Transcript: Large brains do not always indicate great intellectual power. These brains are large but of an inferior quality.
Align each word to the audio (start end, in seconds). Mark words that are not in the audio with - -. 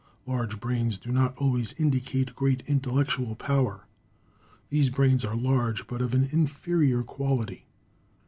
Large 0.25 0.59
brains 0.59 0.97
do 0.97 1.11
not 1.11 1.37
always 1.37 1.73
indicate 1.73 2.35
great 2.35 2.63
intellectual 2.65 3.35
power. 3.35 3.85
These 4.71 4.89
brains 4.89 5.23
are 5.23 5.35
large 5.35 5.85
but 5.85 6.01
of 6.01 6.15
an 6.15 6.27
inferior 6.31 7.03
quality. 7.03 7.67